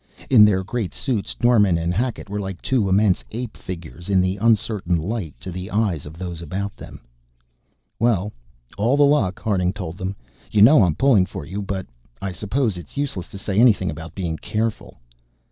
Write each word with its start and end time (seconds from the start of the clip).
In 0.31 0.45
their 0.45 0.63
great 0.63 0.95
suits 0.95 1.35
Norman 1.43 1.77
and 1.77 1.93
Hackett 1.93 2.27
were 2.27 2.39
like 2.39 2.59
two 2.59 2.89
immense 2.89 3.23
ape 3.29 3.55
figures 3.55 4.09
in 4.09 4.19
the 4.19 4.37
uncertain 4.37 4.95
light, 4.99 5.39
to 5.41 5.51
the 5.51 5.69
eyes 5.69 6.07
of 6.07 6.17
those 6.17 6.41
about 6.41 6.75
them. 6.75 7.01
"Well, 7.99 8.33
all 8.79 8.97
the 8.97 9.03
luck," 9.05 9.39
Harding 9.39 9.73
told 9.73 9.99
them. 9.99 10.15
"You 10.49 10.63
know 10.63 10.81
I'm 10.85 10.95
pulling 10.95 11.27
for 11.27 11.45
you, 11.45 11.61
but 11.61 11.85
I 12.19 12.31
suppose 12.31 12.77
it's 12.79 12.97
useless 12.97 13.27
to 13.27 13.37
say 13.37 13.59
anything 13.59 13.91
about 13.91 14.15
being 14.15 14.37
careful." 14.37 14.97